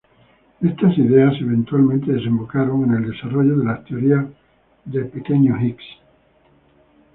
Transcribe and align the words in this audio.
Estas 0.61 0.97
ideas 0.97 1.35
eventualmente 1.39 2.11
desembocaron 2.11 2.85
en 2.85 3.03
el 3.03 3.11
desarrollo 3.11 3.55
de 3.55 3.65
las 3.65 3.85
teorías 3.85 4.25
pequeño 5.13 5.55
Higgs. 5.61 5.85